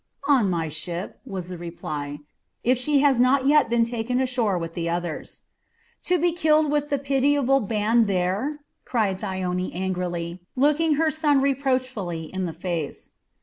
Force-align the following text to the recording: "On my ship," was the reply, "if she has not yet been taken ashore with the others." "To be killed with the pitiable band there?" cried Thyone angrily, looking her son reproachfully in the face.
"On 0.27 0.49
my 0.49 0.67
ship," 0.67 1.19
was 1.27 1.49
the 1.49 1.59
reply, 1.59 2.17
"if 2.63 2.75
she 2.79 3.01
has 3.01 3.19
not 3.19 3.45
yet 3.45 3.69
been 3.69 3.83
taken 3.83 4.19
ashore 4.19 4.57
with 4.57 4.73
the 4.73 4.89
others." 4.89 5.41
"To 6.05 6.17
be 6.17 6.31
killed 6.31 6.71
with 6.71 6.89
the 6.89 6.97
pitiable 6.97 7.59
band 7.59 8.07
there?" 8.07 8.61
cried 8.83 9.19
Thyone 9.19 9.69
angrily, 9.71 10.39
looking 10.55 10.95
her 10.95 11.11
son 11.11 11.39
reproachfully 11.39 12.23
in 12.33 12.47
the 12.47 12.51
face. 12.53 13.11